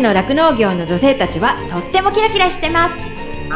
[0.00, 3.50] 勝の酪農業の女性たちはとってもキラキラしてます。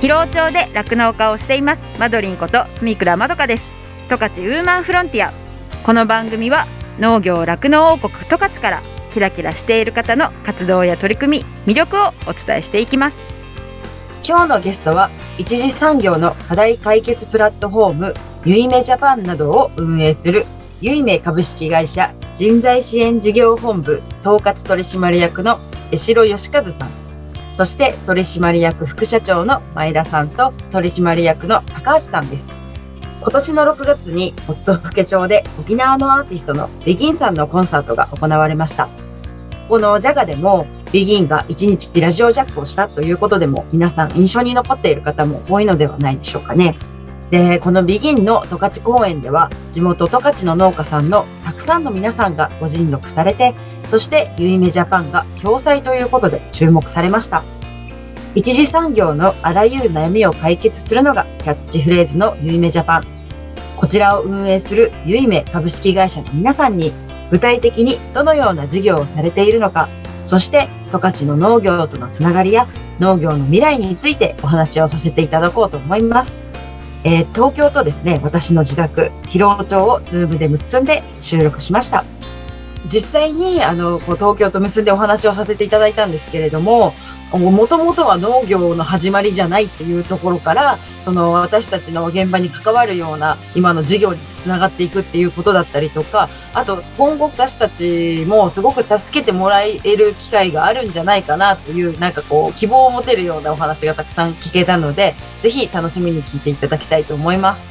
[0.00, 1.86] 広尾町で酪農家をしています。
[1.98, 3.64] マドリンこと住倉まどかです。
[4.10, 5.32] 十勝ウーマンフロンティア。
[5.82, 6.66] この番組は
[6.98, 8.82] 農業酪農王国十勝から
[9.14, 13.16] キラキラしている方の活動や取り組み魅力をお伝えしていきます。
[14.26, 20.44] 今日のゲストは一次産業の課題解決プラットフォームゆいめジャパンなどを運営する
[20.84, 25.56] ゆいめ株式会社人材支援事業本部統括取締役の
[25.90, 26.90] 江代義和さん。
[27.52, 32.44] そして取締役副社長の前田さんと取締役の高橋さんです。
[33.22, 38.90] 今年の6月に夫府町で沖縄のアーティストのビギンさんのコンサートが行われました。
[39.70, 46.74] このジャガでもビギンが1日ラジオジャックをしたということでも皆さん印象に残っている方も多いのではないでしょうかね。
[47.30, 53.54] で、このビギンの十勝公園では地元十勝の農家さんのたくさんの皆さんがご尽力されて、
[53.86, 57.42] そしてゆいめジャパンが共催ということで注目されました。
[58.34, 63.04] 一次産業のあらゆる悩みを解決するのがキャッチフレーズのゆいめジャパン。
[63.76, 66.92] こちらを運営するゆいめ株式会社の皆さんに
[67.30, 69.88] 具体的にどのような事業をされているのか、
[70.24, 72.66] そして十勝の農業とのつながりや
[72.98, 76.43] 農業の未来についてお話をさせていただこうと思います。
[77.04, 82.04] えー、東京とですね、私の自宅、広尾町をズームで結んで収録しました。
[82.90, 86.94] 実際にあのこう東京と結んでお話をさせていただいたんですけれども、
[87.32, 107.62] もともとは農業の始まりじゃないっていうところから、その私たちの現場に関わるような今の事業につながっていくっていうことだったりとか、あと今後私たちもすごく助けてもらえる機会があるんじゃないかなという、なんかこう希望を持てるようなお話がたくさん聞けたので、ぜひ楽しみに聞いていただきたいと思います。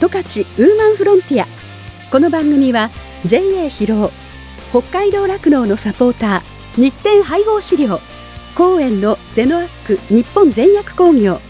[0.00, 1.46] 十勝ウーマンフロンティア。
[2.10, 2.90] この番組は
[3.24, 4.10] JA 広尾、
[4.70, 8.00] 北海道酪農のサポーター、日展配合資料、
[8.54, 11.40] 公園のゼノアック日本全薬工業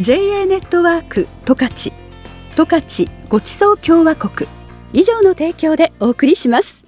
[0.00, 1.92] JA ネットワーク十勝。
[2.54, 4.48] 十勝ごちそう共和国。
[4.92, 6.84] 以上の提供でお送りします。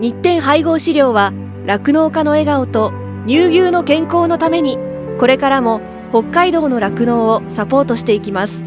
[0.00, 1.32] 日展配合飼料は
[1.66, 2.92] 酪農家の笑顔と
[3.26, 4.78] 乳牛の健康のために
[5.18, 5.80] これからも
[6.10, 8.64] 北海道の酪農をサポートしていきます。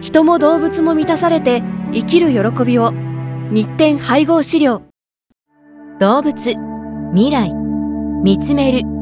[0.00, 1.62] 人も動物も満たされて
[1.92, 2.92] 生きる喜びを。
[3.50, 4.82] 日展配合飼料。
[5.98, 6.54] 動物
[7.12, 7.52] 未来
[8.22, 9.01] 見つめる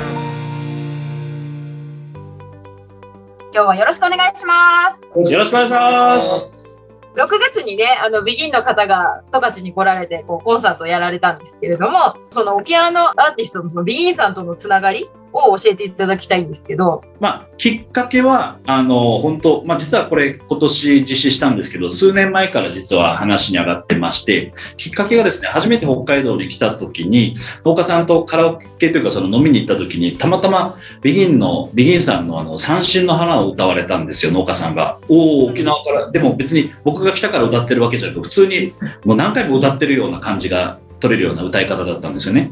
[3.53, 5.31] 今日はよろしくお願いします。
[5.31, 6.81] よろしくお願いします。
[7.15, 17.03] 6月にね、あの、ビギンの方が十勝に来られて、こう、コンサートをやられたんですけれども、その沖縄のアーティストのそのビギンさんとのつながりを教えていただきたいんですけど。
[17.19, 34.97] まあ、きっかけは、あの、本当、まあ、実はこれ今年実施したんですけど、数年前から実は話に上がってまして、きっかけがですね、初めて北海道に来た時に、農家さんとカラオケというかその飲みに行った時に、たまたまビギンの、ビギンさんのあの、三振の花を歌われたんですよ、農家さんが。
[35.07, 38.73] おお、沖縄から、でも別に僕が来たから歌ってるわけじゃなく、普通に
[39.05, 42.51] もう何回も歌ってるような感じが取れるような歌い方だったんですよね。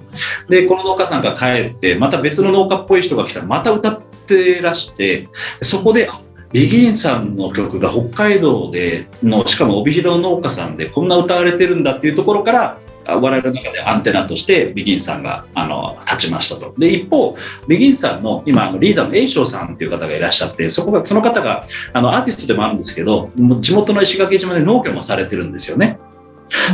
[0.50, 5.30] で、この農家さんが帰って、また別の農家っぽい人が来たら、また歌ってらして、
[5.62, 6.10] そこで、
[6.52, 16.74] ビギンさんの曲が北海道での、しかも帯広農家さんでこんな歌われてるんだっていうところから、我々の中でアンテナとしてビギンさんがあの立ちましたと。
[16.78, 17.36] で、一方、
[17.68, 21.62] ビギンさんの今、リーダーの栄翔さんっていう方がいらっしゃって、そこがその方が
[21.94, 23.32] あのアーティストでもあるんですけど、
[23.62, 26.00] 地元の石垣島で農業もされてるんですよね。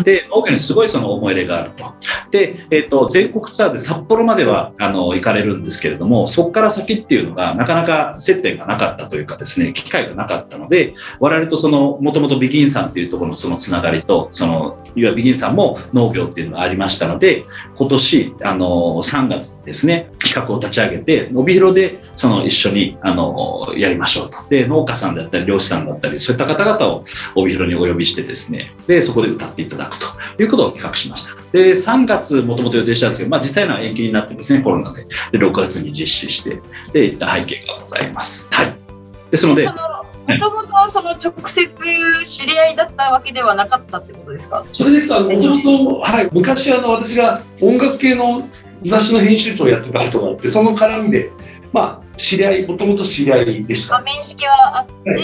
[0.03, 1.93] で、農業にすごいその思い入れがあると。
[2.31, 17.43] で、えっ、ー、と、全国ツアーで札幌までは、あの、行かれるんですけれども、そこから先っていうのが、なかなか接点がなかったというかですね、機会がなかったので、我々とその、もともとビギンさんっていうところのそのつながりと、その、いわゆるビギンさんも農業っていうのがありましたので、
[17.75, 24.37] 今年、あの、3月ですね、企画を立ち上げて、帯広で、その、一緒に、あの、やりましょうと。
[24.49, 27.03] で、農家さんだったり、漁師さんだったり、そういった方々を
[27.35, 30.05] 帯広にお呼びしてですね、で、そこで歌っていただくと
[30.41, 31.35] いうことを企画しました。
[31.51, 35.05] で、3月もともと予定したんですけど、まあ実際のは延期になってですね、コロナで。
[35.31, 36.61] で、6月に実施して、
[36.93, 38.47] で、いった背景がございます。
[38.51, 38.75] はい。
[39.31, 39.73] ですので、も
[40.39, 41.69] ともとその直接
[42.25, 44.65] 知り合いだったわけではなかったってことですか？
[44.71, 48.47] それでいくと、もともと、はい、昔あの、私が音楽系の
[48.83, 51.31] 雑誌の編集長をやってたことがあって、その絡みで、
[51.71, 54.01] まあ、知り合い、もともと知り合いでした。
[54.01, 55.15] 面識はあって、は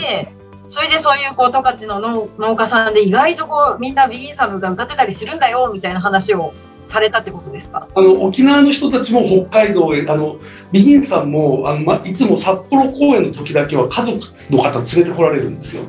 [0.72, 6.54] それでそういうこう十勝の農農家さんで意外とこうみんなビギンさんの歌歌ってたりするんだよみたいな話を
[6.86, 7.90] されたってことですか？
[7.94, 10.38] あの、沖縄の人たちも北海道へ、あの、
[10.72, 14.20] ビギンさんも、あの、ま、いつも札幌公演の時だけは家族
[14.50, 15.84] の方連れてこられるんですよ。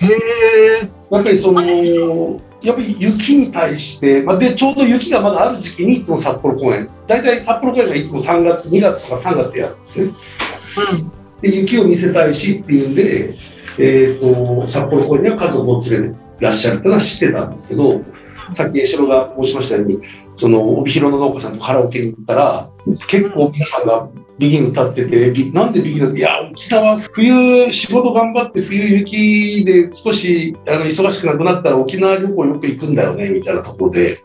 [0.00, 1.62] へえやっぱりその、
[2.62, 6.88] やっぱり雪に対して、まあ、で、ちょうど雪がまだある時期にいつも札幌公演。
[7.06, 11.12] 大体札幌公演がいつも3月、2月とか3月でやるんですね。
[11.40, 13.34] で、雪を見せたいしっていうんで、
[13.80, 18.02] えっ、と、札幌公園には家族を連れてらっしゃるっていうのは知ってたんですけど、
[18.52, 20.00] さっき江代が申しましたように、
[20.36, 22.68] その、帯広の農家さんとカラオケに行ったら、
[23.08, 34.24] 結構皆さんがビギン歌ってて、ビなんでビギンいや、沖縄、冬仕事頑張って冬雪で少しあの忙しくなくなったら沖縄旅行よく行くんだよね、みたいなところで、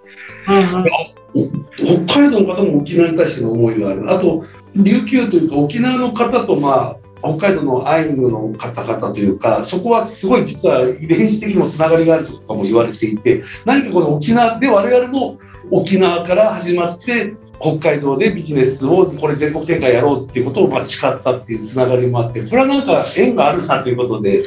[1.75, 4.11] 北海道の方も沖縄に対しての思いがある。
[4.11, 15.39] あと、琉球というか沖縄の方と、まあ、北海道のアイヌの方々というか、そこはすごい実は遺伝子的にもつながりがあるとかも言われていて、何かこの沖縄で我々も
[15.71, 24.43] 沖縄から始まって、北海道でビジネスをこれ全国展開やろうっていうことをま誓ったっていうつながりもあって、これはなんか縁があるなということで、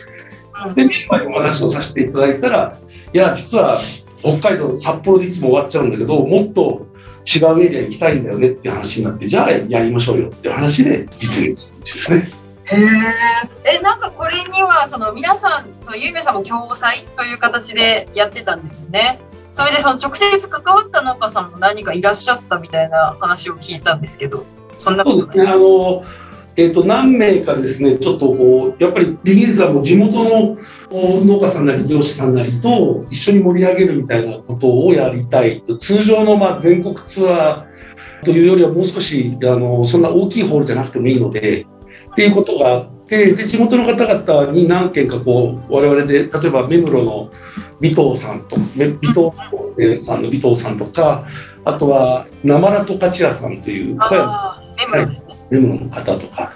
[0.74, 2.78] で、メンバーにお話をさせていただいたら、
[3.12, 3.80] いや、実は
[4.20, 6.86] 北海道、札幌でいつも終わっちゃうんだけど、もっと
[7.24, 12.47] 違うエリア行きたいんだよねって話になって、じゃあやりましょうよっていう話で実現ですね。
[12.70, 12.76] へ
[13.64, 13.76] え。
[13.76, 19.20] え、なんかこれには、その皆さん、そのゆうめさんも共催という形でやってたんですよね。
[19.52, 24.44] それでその直接関わった農家さんも何かいらっしゃったみたいな話を聞いたんですけど、
[24.78, 26.04] そんなことそうですね、あの、
[26.56, 30.58] えっ、と、何名かですね、ちょっとこう、やっぱりビギンさんも地元の
[30.90, 41.66] お農家さんなり漁師さんなりと一緒に盛り上げるみたいなことをやりたいと、通常のまあ全国ツアーというよりはもう少し、あの、そんな大きいホールじゃなくてもいいので、
[42.18, 47.30] っていうことがあって、で、地元の方々に何件かこう、我々で、例えば目黒の
[47.80, 49.30] 尾藤さんと、め尾
[49.92, 51.28] 藤さんの尾藤さんとか、
[51.64, 54.62] あとは、なまらとかちらさんという、小山ああ、
[54.92, 55.36] メモですね。
[55.48, 56.52] メモの方とか、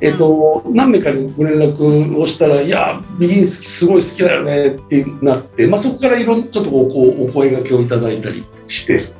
[0.00, 9.12] えっと何名かにご連絡をしたら、いや、ビギン好きすごい好きだよねってなって、まあ、そこからいろんなちょっとこうお声がけをいただいたりして、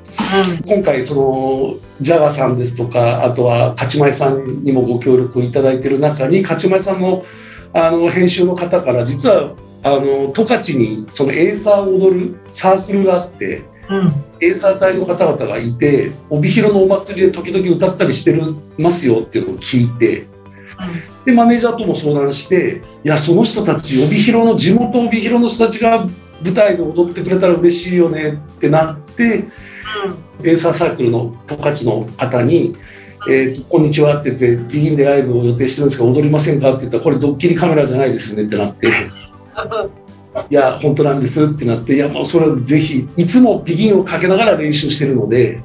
[0.67, 7.25] 今回、そのジャガさんですとか、あとは勝前さんにもご協力をいただいている中に、勝前さんの
[7.73, 9.53] あの編集の方から、実は
[9.83, 14.13] あの十勝にそのエーサーを踊るサークルがあって、うん。
[14.41, 20.27] エーサー隊の方々がいて、帯広のお祭りで時々歌ったりしてるますよっていうのを聞いて、
[21.25, 26.07] で、マネージャーとも相談して、いや、その人たち、帯広の、地元帯広の人たちが
[26.43, 29.45] 舞台で踊ってくれたら嬉しいよねってなって、
[30.43, 32.75] エーサーサークルの十勝の方に、
[33.29, 36.71] えーとこんにちはって言って、ビギンでライブを予定してるんですが、踊りませんか？
[36.73, 38.89] って言ったら、これ、ドッキリカメラじゃないですよねってなって、
[40.51, 45.61] いや、本当なんですってなって、いや、もうそれはぜひ、いつもビギンをかけながら練習してるので、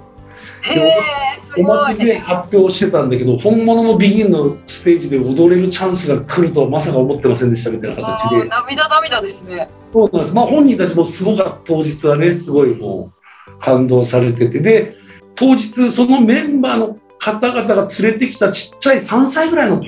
[1.58, 1.64] お。
[1.64, 9.70] 祭りで発表してたんだけど、本物のビギンのステージで踊れるチャンスが来るとはまさか思ってませんでしたみたいな形で、涙涙ですね。
[9.92, 10.36] そうなんです。
[10.36, 13.19] まあ本人たちもすごかった、当日はね、すごいもう
[13.60, 14.96] 感動されてて、で、
[15.36, 19.86] 当日そのメンバーの方々が連れてきたちっちゃい3歳ぐらいの子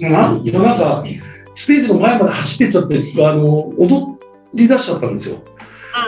[0.00, 1.04] かな、なんか、
[1.54, 4.18] ステージの前まで走ってっちゃって、あの、踊
[4.54, 5.38] り出しちゃったんですよ。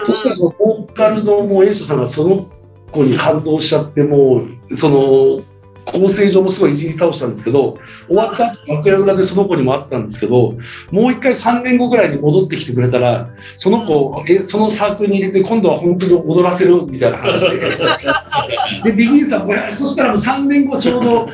[0.06, 2.48] そしたらそのボーカルのもう演奏さんがその
[2.90, 5.42] 子に感動しちゃってもうその
[5.84, 10.54] 構成上もすごいいじり倒したんですけど終わった後楽屋裏でその子にも会ったんですけど
[10.90, 21.28] もう一回3年後ぐらいに戻ってきてくれたらその子えそのサークルに入れて今度は本当に踊らせるみたいな話ででディギンさんこれそしたらもう3年後ちょうど。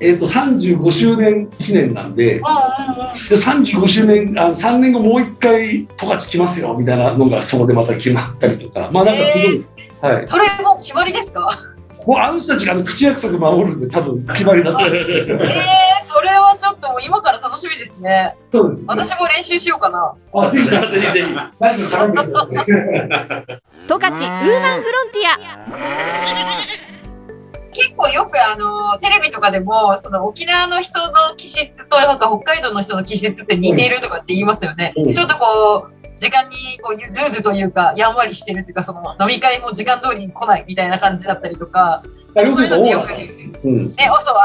[0.00, 9.64] えー、と35周年記念なんでで35周年あ3年後もう一回十勝来ますよみたいなのがそこでまた決まったりとかまあなんかすごい、
[10.00, 11.73] はい、それも決まりですか
[12.06, 18.36] もうあの人たちがあの口約束守るんで多分決まりだったんですけどえー、それはちょっと今から楽しみですね。
[18.52, 18.86] そうですね。
[18.88, 20.14] 私も練習しようかな。
[20.34, 21.32] あぜひぜぜひぜひ。
[21.58, 22.66] 何か絡んでください。
[22.66, 26.04] 十勝ウーマンフロンティア。
[27.72, 34.92] 結構よくあのテレビとかでもその沖縄の人の気質となんか北海道の人の気質って似ているとかって言いますよね。
[34.96, 35.14] うん。
[35.14, 35.93] ちょっとこう
[36.24, 42.02] 時間にこうルーズというかやんわりしてるっていうかその飲み会も時間通りに来ないみたいな感じだったりとか。
[42.34, 43.28] そういうのってよく言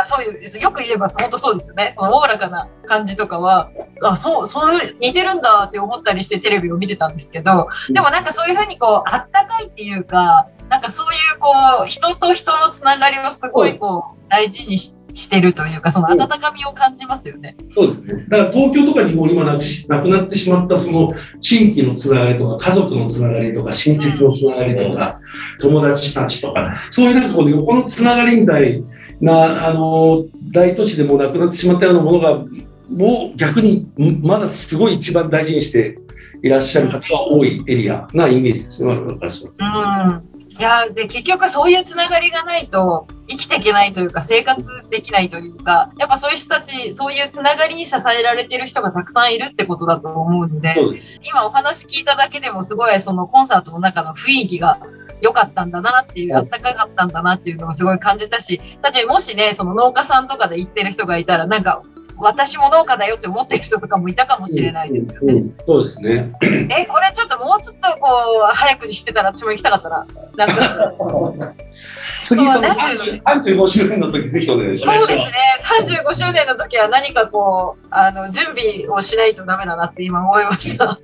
[0.05, 1.91] そういう、よく言えば本当そうですよね。
[1.95, 3.71] そのおおらかな感じとかは、
[4.03, 11.51] あ、そう、そういう、似てるんだって思ったりしてテレビを見てたんですけど、でもなんかそういうふうにこう、あったかいっていうか、なんかそういうこ
[11.85, 17.55] う、人と人のつながりをすごいこう、大事にししてるというか、その温かみを感じますよね。
[17.71, 18.25] そうですね。
[18.29, 25.19] だから東京とかにも今なくしなくなってしまったその地域のつながりとか家族のつながりとか親戚のつながりとか
[25.59, 28.83] 友達たちとかそういうなんかこう横のつながりみたい
[29.21, 32.45] なあの大都市でもなくなってしまったようなものが
[32.89, 35.99] もう逆にんまだすごい一番大事にして
[36.41, 38.87] いらっしゃる方が多いエリアなイメージですね。
[38.87, 40.28] 我々からするとうん。
[40.59, 50.75] いや、で、結局そういうつながりがないと生きていけないというか、生活できないというか、やっぱそういう人たち、そういうつながりに支えられてる人がたくさんいるってことだと思うので。
[51.23, 54.79] 今お話聞いただけでもすごいそのコンサートの中の雰囲気が
[55.21, 61.83] 良かったんだなっていう、あったかかったんだなっていうのをすごい感じたし、たちもしね、その農家さんとかで行ってる人がいたら、なんか、
[62.19, 65.33] 私も農家だよって思ってる人とかもいたかもしれないですよね。
[65.33, 66.31] うんうんそうですね。
[66.41, 68.09] え、これちょっともうちょっとこ
[68.51, 70.07] う、早くにしてたら私も行きたかったな。
[70.35, 70.93] なんか、
[72.23, 74.99] 次そのなんていうの30 35周年の時ぜひお願いします。
[74.99, 80.91] そうですね、35周年の時は何かこう、あの、準備をしないとダメだなって今思いました。
[80.91, 80.99] あ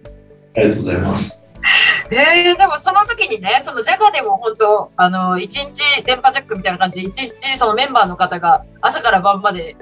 [0.56, 1.46] りがとうございます。
[2.12, 9.76] えー、でもその時にね、そのジャガでも本当、あの、一日電波ジャックみたいな感じで、一日そのメンバーの方が朝から晩まで、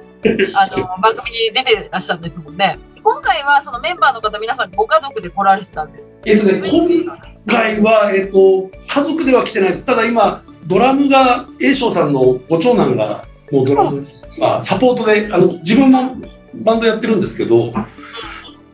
[0.55, 2.77] あの、番組に出てらっしゃるんですもんね。
[3.03, 6.13] 今回はそのメンバーの方皆さんご家族で来られてたんです。
[6.25, 9.85] えっとね、今回は、えっと、家族では来てないです。
[9.85, 16.15] ただ今、ドラムが、栄翔さんのご長男が、もうドラム、まあ、サポートで、あの、自分も
[16.63, 17.73] バンドやってるんですけど、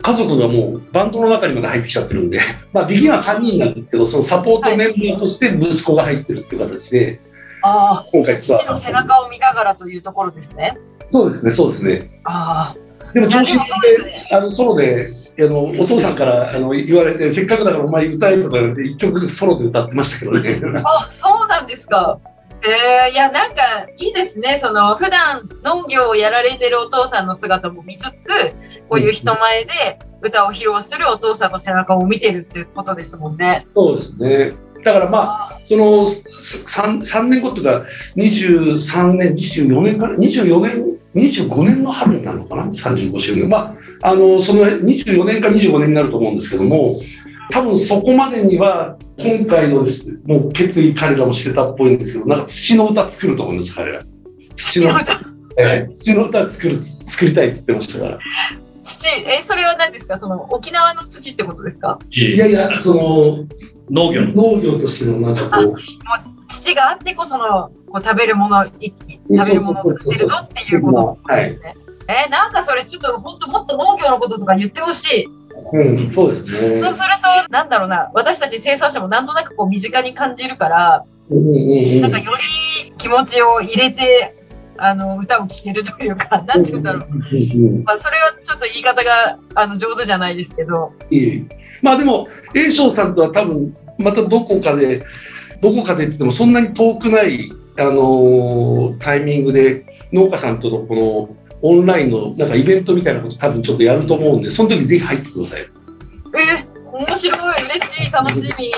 [0.02, 2.40] 家族がもうバンドの中にまで入ってきちゃってるんで、
[2.72, 7.20] まあ、ビギンは3人なんですけど、そのサポートメンバーとして息子が入ってるっていう形で、
[7.62, 8.60] あ今回あ、ツアー。
[8.60, 10.78] 父の背中を見ながらというところですね。
[11.10, 12.20] そうですね、そうですね。
[12.24, 12.74] あ
[13.12, 15.08] でも調子に乗って、あの、ソロで、
[15.40, 20.82] あの、お父さんから、あの、言われて、せっかくだからお前歌えとか言われて、一曲ソロで歌ってましたけどね。
[20.84, 22.20] あ、あ、そうなんですか。
[22.62, 24.58] えー、いや、なんかいいですね。
[24.60, 28.28] その、普段農業をやられてるお父さんの姿も見つつ、
[28.88, 33.66] こういう人前で歌を披露するお父さんの背中を見てるってことですもんね。
[33.74, 34.52] そうですね。
[34.84, 37.84] だからまあ、その 3, 3年後っていうか、
[38.16, 43.48] 23年、24年から、24年、25年の春になるのかな、35周年。
[43.48, 47.00] まあ、あの、その24年か25年になると思うんですけども、
[47.50, 54.02] 多分そこまでには、今回のですもう決意彼らもしてたっぽいんですけど、なんか土の歌作ると思うんです、彼ら。
[54.54, 55.20] 土の歌、
[55.58, 55.88] ええ。
[55.90, 58.18] 土の歌作る、作りたいって言ってましたから。
[58.84, 60.18] 土、え、それは何ですか？
[60.18, 61.98] その、沖縄の土ってことですか？
[62.10, 63.44] いやいや、その、
[63.90, 65.76] 農業の農業としてのなんかこう、
[66.48, 68.92] 土があってこその、こう食べるもの、い
[69.28, 71.74] 食べるものを作ってるぞっていうことはいですね。
[72.08, 75.28] えーなんかそれちょっと本当もっと農業のこととか言ってほしい。
[75.72, 77.10] うん、そうですねそうする。
[77.22, 82.32] と、なんだろうな、私たち生産者もなんとなくこう身近に感じるから、うんうんうんなんかよ
[82.84, 84.34] り気持ちを入れて、
[84.78, 87.08] あの、歌を聴けるというか、なんて言うんだろう。
[87.84, 91.46] まあ、それはちょっと言い方が、あの、上手じゃないですけど、いい
[91.82, 95.02] まあでも、栄翔さんとは多分、またどこかで、
[95.60, 105.60] どこかでって言っても、そんなに遠くない、あのータイミングで、農家さんとのこの、オンラインのなんかイベントみたいなこと多分ちょっとやると思うんで、その時ぜひ入ってください。
[105.60, 105.66] え、
[106.92, 108.72] 面白い、嬉しい、楽しみ。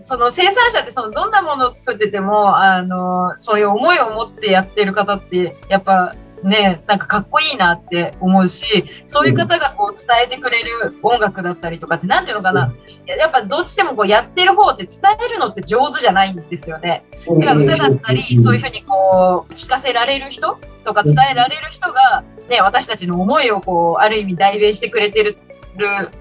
[0.00, 12.72] その生産者ってそのどんなものを作ってても、あの、そういう思いを持ってやってる方って、やっぱね、なんかかっこいいなって思うし、そういう方がこう伝えてくれる音楽だったりとかって、なんていうのかな、
[13.06, 17.04] やっぱどうしてもこうやってる方って伝えるのって上手じゃないんですよね。
[17.26, 25.38] だから歌だったり、そういうふうにこう、聞かせられる人とか伝えられる人が、ね、私たちの思いをこう、ある意味代弁してくれてる、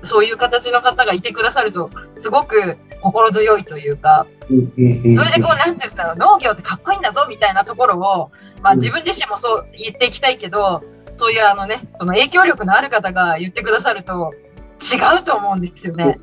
[0.04, 8.31] そういう形の方がいてくださると、すごく心強いというか、それでこう、なんて言ったら、農業ってかっこいいんだぞみたいなところを、
[8.62, 10.84] まあ自分自身もそう言っていきたいけど、
[11.17, 14.34] そういうあのね、その影響力のある方が言ってくださると、
[14.81, 16.20] 違うと思うんですよね。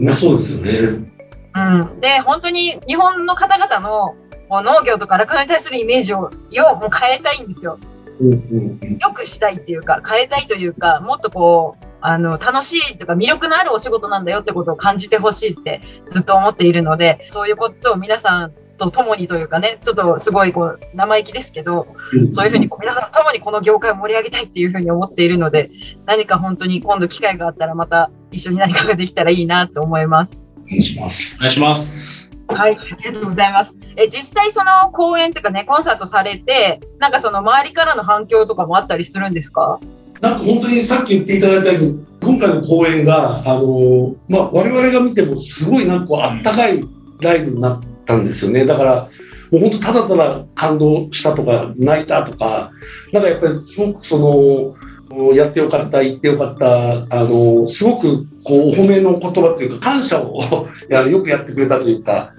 [0.00, 1.16] まあそうですよね。
[1.56, 4.14] うん、で本当に日本の方々の
[4.50, 7.78] 農業とか酪農に対するイメージをよもう変えたいんですよ。
[8.20, 21.88] よくしたいっていうか変えたいというかもっとこうあの楽しいとか魅力のあるお仕事なんだよってことを感じてほしいってずっと思っているのでそういうことを皆さんと共にというかねちょっとすごいこう生意気ですけど
[22.30, 25.70] そういうふうにこう皆さんと共にこの業界を盛り上げたいっていうふうに思っているので
[26.04, 30.44] 何か本当に今度機会があったらまた一緒に何かができたらいいなと思います。
[30.64, 31.36] お願いします。
[31.38, 32.30] お願いします。
[32.48, 33.76] はい、ありがとうございます。
[33.96, 39.80] え、実際その公演というかね、コンサートされて、なんかその周りからの反響とかもあったりするんですか？
[40.20, 46.82] なんか本当にさっき言っていただいたように、今回の公演が、あのまあ、我々が見てもすごいなんかあったかい
[47.20, 48.64] ライブになったんですよね。
[48.64, 49.10] だから、
[49.50, 52.70] もう本当ただただ感動したとか、泣いたとか、
[53.12, 60.40] なんかやっぱりすごくその、やってよかった、言ってよかった、あの、すごくこうお褒めの言葉というか、感謝を
[61.08, 62.32] よくやってくれたというか、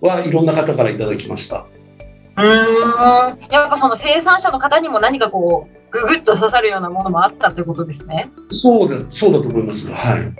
[0.00, 1.64] はいろんな方からいただきました。
[2.36, 3.38] うーん。
[3.50, 8.30] やっぱその生産者の方にも何かこう、ぐぐっと刺さるようなものもあったってことですね。
[8.50, 9.86] そうだ、そうだと思います。
[9.88, 10.32] はい。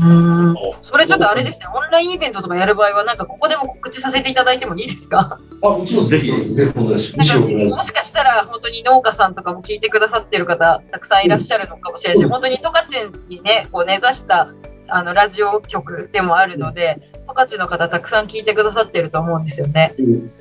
[0.00, 0.54] うん。
[0.82, 5.40] それちょっとあれですね、オンラインイベントとかやる場合は、なんかここでも告知させていただいてもいいですか？
[5.62, 7.36] あ、もちろんぜひ、ぜひお願いします。
[7.36, 14.52] もしかしたら本当に農家さんとかも聞いてくださってる方たくさんいらっしゃるのかもしれないし、うん本当に十勝にねこう根ざした
[14.88, 19.94] あのラジオ局でもあるので十勝の方たくさん聞いてくださってると思うんですよね。
[19.98, 20.32] うん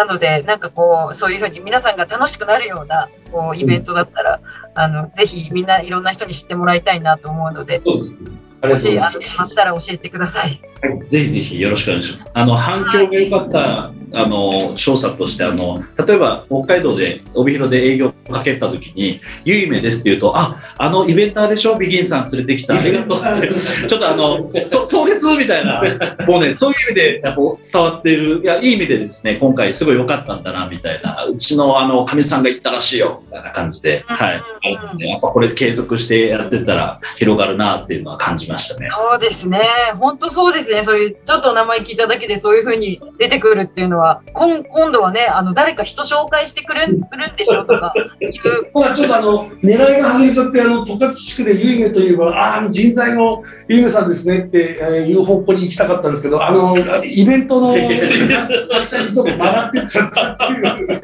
[0.00, 4.40] なのでなんかこうそういうふうに皆さんが楽しくなるようなこうイベントだったら、
[4.74, 8.18] あのぜひみんないろんな人に知ってもらいたいなと思うのでそうですね。
[8.62, 10.58] もしあの決まったら教えてください。
[10.80, 12.30] はいぜひぜひよろしくお願いします。
[12.32, 21.76] あの反響が良かったあの調査としてあの例えば北海道で帯広で営業をかけた時に「ゆいめです」って言うと「ああのイベンターでしょ？
[21.76, 22.74] ビギンさん連れてきた。
[22.74, 23.48] ありがとう」っ て
[23.88, 25.26] ちょっとあのそそうです？
[25.26, 25.82] みたいな。
[26.26, 27.40] もうねそういう意味でやっぱ
[27.72, 28.40] 伝わっている。
[28.42, 31.24] いやいい意味でですね今回すごい良かったんだなみたいな。
[31.24, 33.22] うちのあのかみさんが言ったらしいよ。
[33.26, 34.42] みたいな感じで、はい、
[34.74, 38.88] あやっぱこれ継続してやってったら広がるなっていうのは感じましたね。
[38.90, 39.60] そうですね。
[39.98, 40.82] 本当そうですね。
[40.82, 43.99] そういう、ちょっとお名前聞いただけでそういう風に出てくるっていうのは、
[44.32, 47.00] 今今度はね、あの、誰か人紹介してくれるん
[47.36, 61.00] でしょとかい う、ちょっとあの狙いが外れちゃってあの十勝地区でゆいめといえばああ人材のゆいめさんですねって、えーいう方向に行きたかったんですけどあのイベントのちょっと曲がってっちゃったっていう。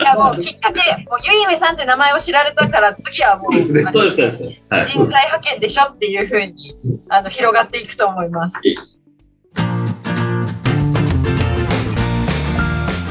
[0.00, 4.38] いやもうきっかけ、もうゆいめさんって名前を知られたから、次はもう、そうですねあのそうですそうです。
[4.38, 4.66] そうです。
[4.70, 4.86] はい。
[4.86, 6.74] 人材派遣でしょっていう風に、
[7.10, 8.60] あの、広がっていくと思います。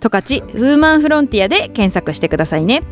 [0.00, 2.82] 十勝ウーマンフロンティアで検索してくださいね。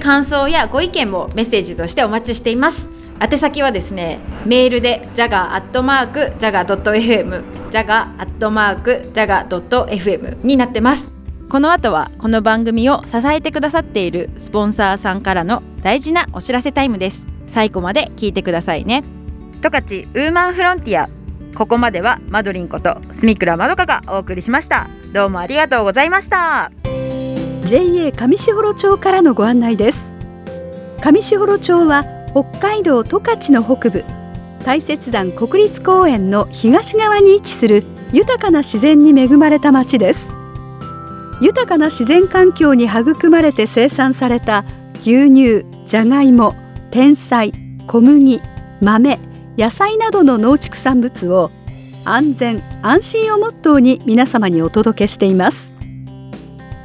[0.00, 2.88] 感想やご意見もメッセージとしてお待ちしています。
[3.20, 11.12] 宛先はですねメールで jaga.jaga.fm jaga.jaga.fm になってます。
[11.48, 17.28] この後はこの番組を支えてくださっているスポンサーさんからの大事なお知らせタイムです。
[17.46, 19.04] 最後まで聞いてくださいね。
[19.62, 21.08] 十勝ウーマンフロンティア。
[21.56, 24.88] ここまではマドリンこと住倉まどかがお送りしました。
[25.14, 26.72] どうもありがとうございました。
[27.62, 30.10] JA 上士幌町からのご案内です。
[31.00, 34.04] 上士幌町は北海道十勝の北部
[34.64, 40.32] 大雪山国立公園の東側に位置する豊かな自然に恵まれた町です。
[41.40, 44.64] 豊かな自然環境に育まれて生産された
[45.00, 46.56] 牛乳、じゃがいも、
[46.90, 47.52] 天菜、
[47.86, 48.42] 小麦、
[48.80, 49.20] 豆、
[49.56, 51.52] 野菜などの農畜産物を
[52.04, 55.74] 安全・安心をモットーに皆様にお届けしています。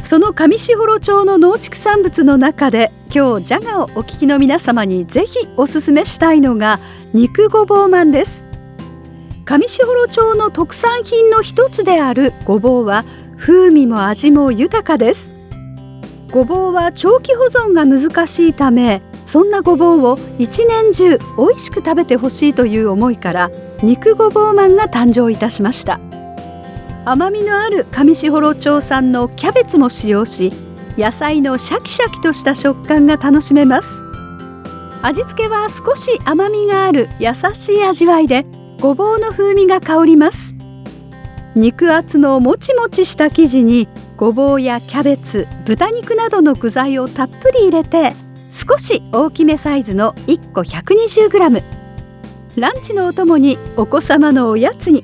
[0.02, 6.80] その上士幌町の農畜産物の中で今日ジャガをお聞きの皆様にぜひおすすめしたいのが
[7.14, 8.48] 肉ごぼうまんです。
[9.46, 13.06] 上士幌町の特産品の一つであるごぼうは
[13.38, 15.34] 風味も味も豊かです。
[16.32, 26.00] ごぼうは長期保存が難しいためそんなごぼうを一年中美味しく食べてほしいという思いから肉ごぼうまんが誕生いたしました。
[27.06, 30.52] 甘みのある上士幌町産のキャベツも使用し
[30.98, 34.04] 野菜のシャキシャキとした食感が楽しめます。
[35.02, 38.46] 味付けは少し甘みがある優しい味わいで
[38.82, 40.54] ごぼうの風味が香ります。
[41.56, 43.88] 肉厚のもちもちした生地に
[44.18, 48.14] ごぼうやキャベツ豚肉などの具材をたっぷり入れて
[48.52, 51.79] 少し大きめサイズの1個 120g
[52.56, 55.04] ランチのお供にお子様のおやつに。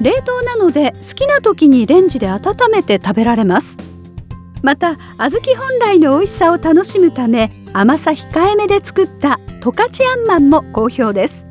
[0.00, 3.76] 冷凍なので好きな時にレンジで温めて食べられます。
[4.62, 11.46] また小豆本来の美味しさを楽しむため甘さ控えめで作った十勝あんまんも好評です。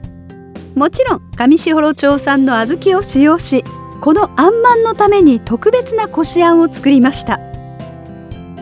[0.76, 3.63] もちろん上士幌町産の小豆を使用し
[4.02, 7.39] このあんまんのために特別なこしあんを作りました。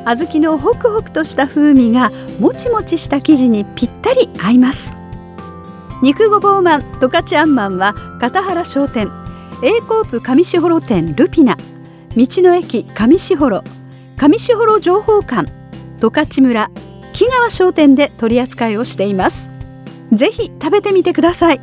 [0.06, 4.93] 小豆のホクホクとした風味がもちもちした生地にぴったり合います。
[6.03, 9.12] 肉ごぼうまん十勝あんまんは片原商店
[9.63, 11.57] A コープ上士幌店ルピナ
[12.15, 13.63] 道の駅上士幌
[14.15, 15.51] 上士幌情報館
[15.99, 16.69] 十勝村
[17.13, 19.49] 木川商店で取り扱いをしています。
[20.12, 21.62] ぜひ食べてみてください。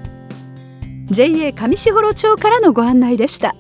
[1.07, 3.55] JA 上士幌町からのご案内でした。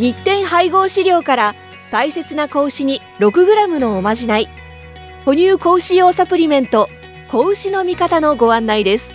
[0.00, 1.54] 日展配合飼料から
[1.92, 4.48] 大切な子牛に 6g のおまじない。
[5.24, 6.88] 哺乳子牛用サプリメント
[7.28, 9.14] 子牛の味方のご案内です。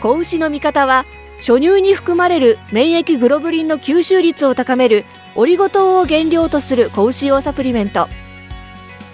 [0.00, 1.04] 子牛の味方は
[1.36, 8.08] 初乳に含まれる免疫グロブリンの吸収率を高めるオリゴ糖を原料とする子牛用サプリメント。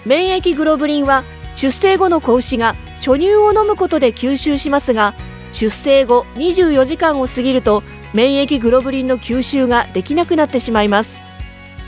[0.05, 5.13] 免疫グロブリンは出生後の子牛が初乳を飲むことで吸収しますが
[5.51, 7.83] 出生後24時間を過ぎると
[8.13, 11.19] 免疫グロブリンの吸収ができなくなってしまいます。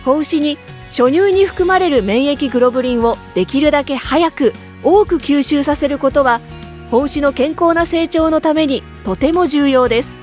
[0.03, 0.57] 子牛に
[0.89, 4.51] 初乳に含まれる免疫グロブリンをできるだけ早く
[4.83, 6.41] 多く吸収させることは
[6.89, 10.19] 子牛の健康な成長のためにとても重要です。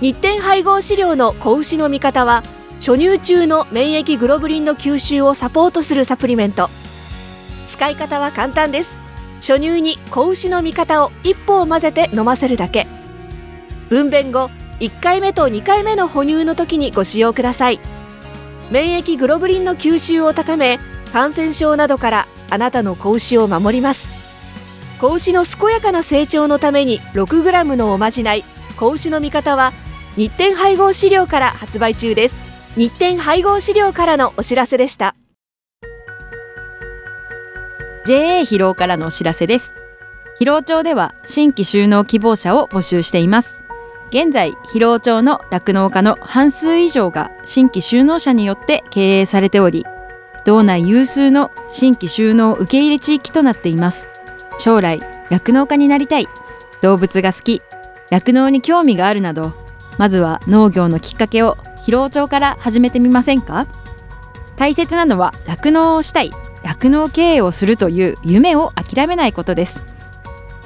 [0.00, 2.42] 日展配合飼料の子牛の味方は
[2.80, 6.70] 初乳中の免疫グロブリンの吸収をサポートするサプリメント。
[7.66, 9.00] 使い方は簡単です。
[9.36, 12.86] 初乳に子牛の味方を一歩を混ぜて飲ませるだけ。
[13.88, 17.80] 分娩後1回目と2回目の哺乳の時にご使用ください。
[18.70, 20.78] 免疫グロブリンの吸収を高め
[21.12, 24.08] 感染症などからあなたの子牛を守ります。
[25.00, 28.44] 子牛の健やかな成長のために 6g のおまじない。
[28.76, 29.72] 子牛の味方は
[30.16, 32.40] 日展配合飼料から発売中です。
[32.76, 35.14] 日展配合飼料からのお知らせでした。
[38.06, 39.74] JA 広労からのお知らせです。
[40.38, 43.58] 広労町では新規就農希望者を募集しています。
[44.10, 49.84] 現在広労町の酪農家の半数以上が新規就農者によって経営されており
[50.48, 54.06] 道内有数の新規就農受け入れ地域となっています。
[54.58, 56.26] 将来酪農家になりたい。
[56.80, 57.60] 動物が好き。
[58.10, 59.52] 酪農に興味があるなど
[59.98, 63.66] まずは農業のきっかけを広労町から始めてみませんか？
[64.56, 66.32] 大切なのは酪農をしたい。
[66.62, 69.82] 酪農経営をするという夢を諦めないことです。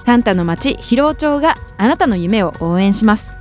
[0.06, 3.34] サンタの町広労町があなたの夢を応援します。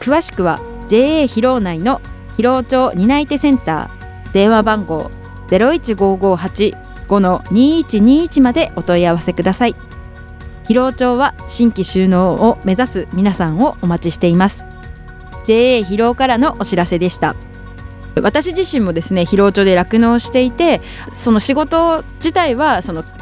[0.00, 2.02] 詳しくは JA 広労内の
[2.36, 4.32] 広労町担い手センター。
[4.34, 5.10] 電話番号
[5.48, 9.74] 01558の2121までお問い合わせください。
[10.68, 14.64] 広労町は新規収納を目指す皆さんをお待ちしています。
[15.46, 17.34] JA 広労からのお知らせでした。
[18.22, 20.80] 私自身もですね広労町で酪農していて
[21.12, 23.04] その仕事自体はその